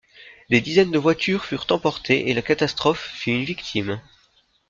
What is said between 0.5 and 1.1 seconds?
dizaines de